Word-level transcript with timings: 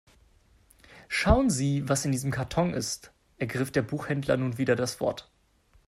Schauen 1.09 1.51
Sie, 1.51 1.87
was 1.87 2.05
in 2.05 2.11
diesem 2.11 2.31
Karton 2.31 2.73
ist, 2.73 3.11
ergriff 3.37 3.69
der 3.71 3.83
Buchhändler 3.83 4.35
nun 4.35 4.57
wieder 4.57 4.75
das 4.75 4.99
Wort. 4.99 5.29